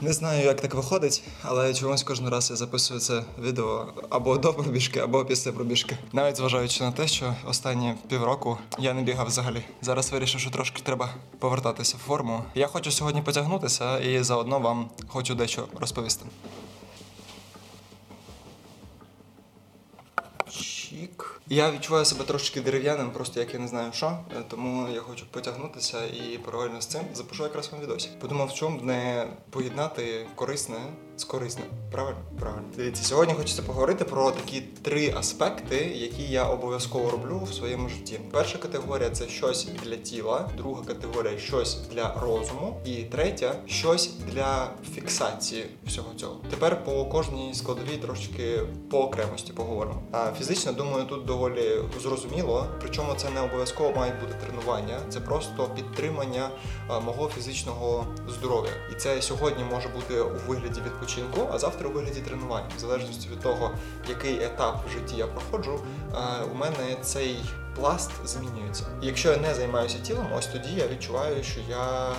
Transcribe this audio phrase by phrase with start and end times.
[0.00, 4.54] Не знаю, як так виходить, але чомусь кожен раз я записую це відео або до
[4.54, 5.98] пробіжки, або після пробіжки.
[6.12, 9.64] Навіть зважаючи на те, що останні півроку я не бігав взагалі.
[9.82, 12.44] Зараз вирішив, що трошки треба повертатися в форму.
[12.54, 16.26] Я хочу сьогодні потягнутися і заодно вам хочу дещо розповісти.
[21.48, 25.26] Я відчуваю себе трошки дерев'яним, просто як я не знаю що, е, тому я хочу
[25.30, 28.18] потягнутися і паралельно з цим запишу якраз вам відосик.
[28.18, 30.76] Подумав, в чому не поєднати корисне
[31.16, 31.66] з корисним.
[31.92, 32.18] Правильно?
[32.40, 32.64] Правильно.
[32.76, 38.20] Дивіться, сьогодні хочеться поговорити про такі три аспекти, які я обов'язково роблю в своєму житті.
[38.30, 44.70] Перша категорія це щось для тіла, друга категорія щось для розуму, і третя щось для
[44.94, 46.36] фіксації всього цього.
[46.50, 50.02] Тепер по кожній складовій трошки по окремості поговоримо.
[50.12, 51.34] А фізично, думаю, тут доволі
[52.02, 52.66] зрозуміло.
[52.80, 56.48] Причому це не обов'язково мають бути тренування, це просто підтримання
[56.88, 58.70] а, мого фізичного здоров'я.
[58.92, 62.68] І це сьогодні може бути у вигляді відпочинку, а завтра у вигляді тренування.
[62.76, 63.70] В залежності від того,
[64.08, 65.80] який етап в житті я проходжу,
[66.52, 67.36] у мене цей
[67.76, 68.84] пласт змінюється.
[69.02, 72.12] І якщо я не займаюся тілом, ось тоді я відчуваю, що я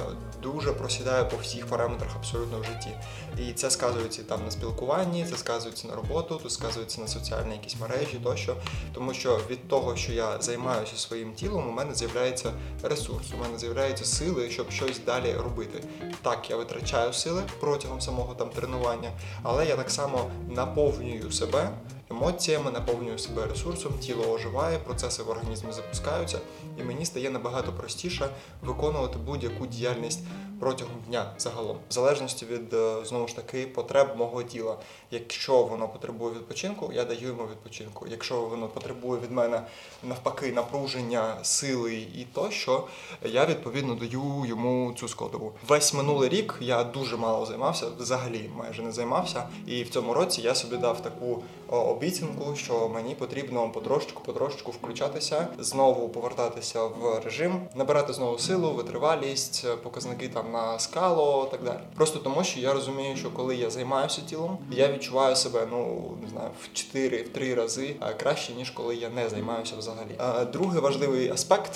[0.45, 2.89] дуже просідаю по всіх параметрах абсолютно в житті.
[3.37, 7.75] І це сказується там на спілкуванні, це сказується на роботу, це сказується на соціальні якісь
[7.81, 8.55] мережі тощо.
[8.93, 12.51] Тому що від того, що я займаюся своїм тілом, у мене з'являється
[12.83, 15.83] ресурс, у мене з'являються сили, щоб щось далі робити.
[16.21, 19.11] Так, я витрачаю сили протягом самого там тренування,
[19.43, 21.69] але я так само наповнюю себе
[22.11, 26.39] емоціями, наповнюю себе ресурсом, тіло оживає, процеси в організмі запускаються,
[26.79, 28.29] і мені стає набагато простіше
[28.61, 30.19] виконувати будь-яку діяльність
[30.59, 34.77] протягом дня загалом, в залежності від е, знову ж таки потреб мого тіла.
[35.11, 38.07] Якщо воно потребує відпочинку, я даю йому відпочинку.
[38.11, 39.61] Якщо воно потребує від мене
[40.03, 42.83] навпаки напруження, сили і тощо,
[43.23, 45.53] я відповідно даю йому цю складову.
[45.67, 49.47] Весь минулий рік я дуже мало займався, взагалі майже не займався.
[49.67, 51.43] І в цьому році я собі дав таку
[51.83, 59.65] обіцянку, що мені потрібно потрошечку, потрошечку включатися, знову повертатися в режим, набирати знову силу, витривалість,
[59.83, 61.79] показники там на скало, так далі.
[61.95, 66.29] Просто тому, що я розумію, що коли я займаюся тілом, я відчуваю себе, ну не
[66.29, 70.17] знаю, в 4 в 3 рази краще, ніж коли я не займаюся взагалі.
[70.53, 71.71] Другий важливий аспект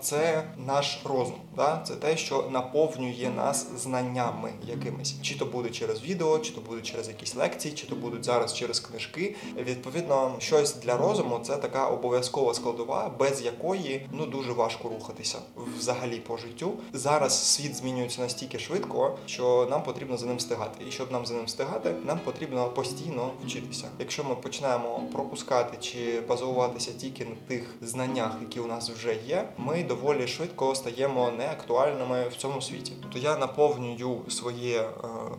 [0.00, 1.36] це наш розум.
[1.56, 1.82] Да?
[1.86, 5.14] Це те, що наповнює нас знаннями якимись.
[5.22, 8.54] Чи то буде через відео, чи то буде через якісь лекції, чи то будуть зараз
[8.54, 9.33] через книжки.
[9.56, 15.38] Відповідно, щось для розуму це така обов'язкова складова, без якої ну дуже важко рухатися
[15.78, 16.72] взагалі по життю.
[16.92, 20.84] Зараз світ змінюється настільки швидко, що нам потрібно за ним встигати.
[20.88, 23.88] І щоб нам за ним встигати, нам потрібно постійно вчитися.
[23.98, 29.48] Якщо ми починаємо пропускати чи базуватися тільки на тих знаннях, які у нас вже є,
[29.58, 32.92] ми доволі швидко стаємо неактуальними в цьому світі.
[33.02, 34.86] Тобто я наповнюю своє е,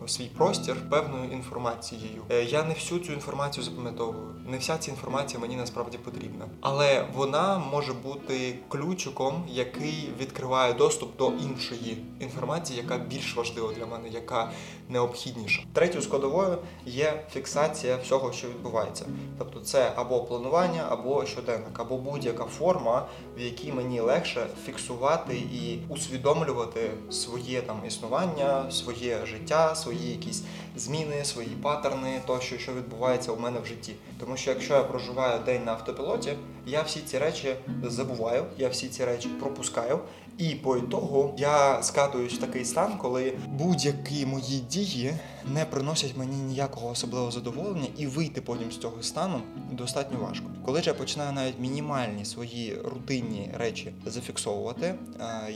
[0.06, 2.22] свій простір певною інформацією.
[2.30, 4.34] Е, я не всю цю інформацію запам'ятовую.
[4.46, 11.16] Не вся ця інформація мені насправді потрібна, але вона може бути ключиком, який відкриває доступ
[11.16, 14.50] до іншої інформації, яка більш важлива для мене, яка
[14.88, 15.62] необхідніша.
[15.72, 19.06] Третьою складовою є фіксація всього, що відбувається.
[19.38, 25.78] Тобто, це або планування, або щоденник, або будь-яка форма, в якій мені легше фіксувати і
[25.88, 30.42] усвідомлювати своє там існування, своє життя, свої якісь
[30.76, 33.94] зміни, свої паттерни, тощо, що відбувається у мене в житті.
[34.20, 36.32] Тому що якщо я проживаю день на автопілоті,
[36.66, 39.98] я всі ці речі забуваю, я всі ці речі пропускаю.
[40.38, 45.14] І по ітогу я скатуюсь в такий стан, коли будь-які мої дії
[45.54, 49.40] не приносять мені ніякого особливого задоволення, і вийти потім з цього стану
[49.72, 50.46] достатньо важко.
[50.64, 54.96] Коли ж я починаю навіть мінімальні свої рутинні речі зафіксовувати, е,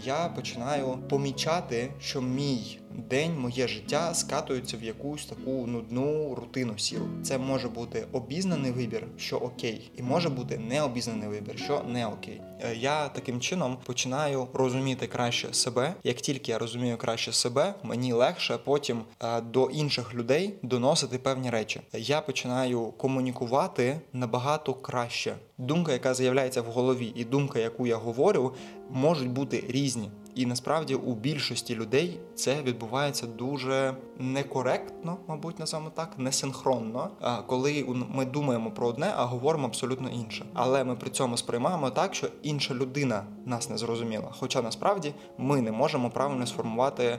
[0.05, 2.79] я починаю помічати, що мій
[3.11, 7.05] день, моє життя скатується в якусь таку нудну рутину сіру.
[7.23, 12.41] Це може бути обізнаний вибір, що окей, і може бути необізнаний вибір, що не окей.
[12.63, 15.95] Е, Я таким чином починаю розуміти краще себе.
[16.05, 21.51] Як тільки я розумію краще себе, мені легше потім е, до інших людей доносити певні
[21.51, 21.81] речі.
[21.93, 25.37] Я починаю комунікувати набагато краще.
[25.59, 28.55] Думка, яка з'являється в голові, і думка, яку я говорю,
[28.91, 30.11] можуть бути різні.
[30.35, 37.11] І насправді у більшості людей це відбувається дуже некоректно, мабуть, називаємо так, несинхронно.
[37.47, 40.45] Коли ми думаємо про одне, а говоримо абсолютно інше.
[40.55, 44.29] Але ми при цьому сприймаємо так, що інша людина нас не зрозуміла.
[44.39, 47.19] Хоча насправді ми не можемо правильно сформувати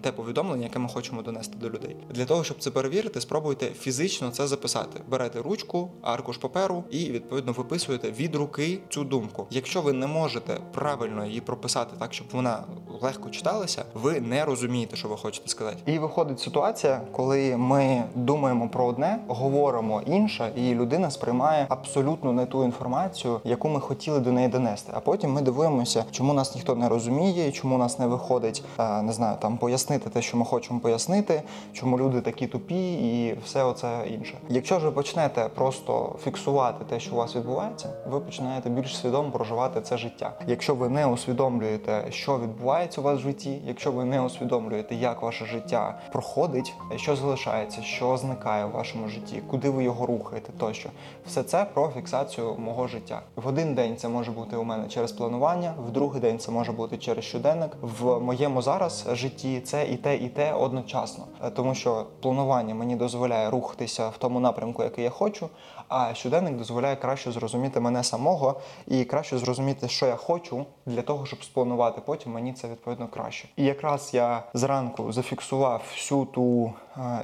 [0.00, 1.96] те повідомлення, яке ми хочемо донести до людей.
[2.10, 5.00] Для того, щоб це перевірити, спробуйте фізично це записати.
[5.08, 9.46] Берете ручку, аркуш паперу і відповідно виписуєте від руки цю думку.
[9.50, 12.64] Якщо ви не можете правильно її прописати так, щоб вона
[13.02, 15.76] легко читалася, ви не розумієте, що ви хочете сказати.
[15.86, 22.46] І виходить ситуація, коли ми думаємо про одне, говоримо інше, і людина сприймає абсолютно не
[22.46, 24.92] ту інформацію, яку ми хотіли до неї донести.
[24.94, 29.12] А потім ми дивуємося, чому нас ніхто не розуміє, чому нас не виходить, е, не
[29.12, 34.04] знаю, там пояснити те, що ми хочемо пояснити, чому люди такі тупі, і все оце
[34.06, 34.34] інше.
[34.48, 39.30] Якщо ж ви почнете просто фіксувати те, що у вас відбувається, ви починаєте більш свідомо
[39.30, 40.32] проживати це життя.
[40.46, 45.22] Якщо ви не усвідомлюєте, що відбувається у вас в житті, якщо ви не усвідомлюєте, як
[45.22, 50.88] ваше життя проходить, що залишається, що зникає в вашому житті, куди ви його рухаєте, тощо,
[51.26, 53.22] все це про фіксацію мого життя.
[53.36, 56.72] В один день це може бути у мене через планування, в другий день це може
[56.72, 57.76] бути через щоденник.
[57.80, 62.96] В моєму зараз житті це і те, і те одночасно, Е, тому що планування мені
[62.96, 65.48] дозволяє рухатися в тому напрямку, який я хочу.
[65.88, 71.26] А щоденник дозволяє краще зрозуміти мене самого і краще зрозуміти, що я хочу для того,
[71.26, 72.00] щоб спланувати.
[72.06, 73.48] Потім мені це відповідно краще.
[73.56, 76.72] І якраз я зранку зафіксував всю ту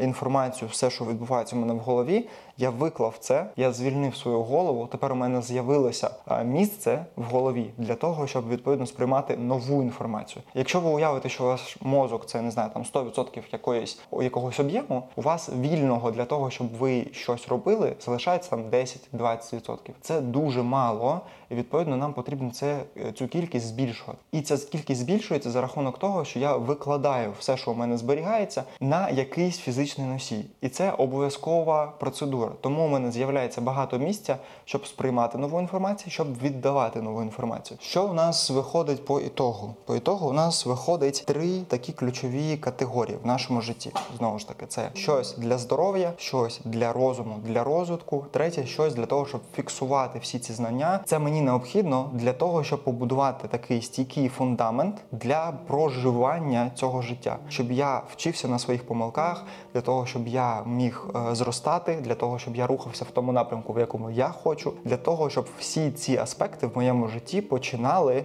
[0.01, 2.29] інформацію, все, що відбувається у мене в голові.
[2.61, 4.87] Я виклав це, я звільнив свою голову.
[4.87, 10.43] Тепер у мене з'явилося е, місце в голові для того, щоб відповідно сприймати нову інформацію.
[10.55, 15.23] Якщо ви уявите, що ваш мозок це не знаю, там 100% якоїсь якогось об'єму, у
[15.23, 19.79] вас вільного для того, щоб ви щось робили, залишається там 10-20%.
[20.01, 21.21] Це дуже мало,
[21.51, 24.19] і відповідно нам потрібно це е, цю кількість збільшувати.
[24.33, 28.65] І ця кількість збільшується за рахунок того, що я викладаю все, що у мене зберігається,
[28.81, 32.53] на якийсь фізичний носій, і це обов'язкова процедура.
[32.61, 37.79] Тому у мене з'являється багато місця, щоб сприймати нову інформацію, щоб віддавати нову інформацію.
[37.81, 39.75] Що у нас виходить по ітогу?
[39.87, 43.93] По ітогу у нас виходить три такі ключові категорії в нашому житті.
[44.19, 48.27] Знову ж таки, це щось для здоров'я, щось для розуму, для розвитку.
[48.31, 51.01] Третє щось для того, щоб фіксувати всі ці знання.
[51.05, 57.73] Це мені необхідно для того, щоб побудувати такий стійкий фундамент для проживання цього життя, щоб
[57.73, 62.57] я вчився на своїх помилках, для того, щоб я міг е, зростати, для того, щоб
[62.57, 66.67] я рухався в тому напрямку, в якому я хочу, для того, щоб всі ці аспекти
[66.67, 68.25] в моєму житті починали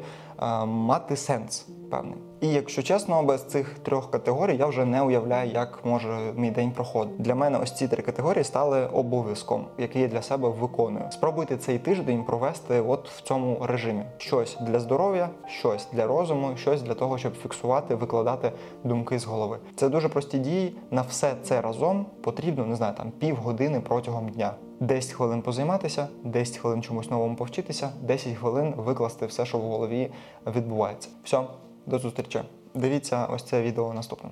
[0.66, 2.18] мати сенс певний.
[2.42, 6.72] І якщо чесно, без цих трьох категорій я вже не уявляю, як може мій день
[6.72, 7.24] проходити.
[7.24, 11.06] Для мене ось ці три категорії стали обов'язком, який я для себе виконую.
[11.12, 16.82] Спробуйте цей тиждень провести от в цьому режимі: щось для здоров'я, щось для розуму, щось
[16.82, 18.52] для того, щоб фіксувати, викладати
[18.84, 19.58] думки з голови.
[19.76, 20.76] Це дуже прості дії.
[20.92, 24.54] На все це разом потрібно не знаю, там півгодини протягом дня.
[24.80, 30.12] 10 хвилин позайматися, 10 хвилин чомусь новому повчитися, 10 хвилин викласти все, що в голові
[30.56, 31.10] відбувається.
[31.24, 31.44] Все,
[31.86, 32.42] до зустрічі.
[32.74, 34.32] Дивіться ось це відео наступним.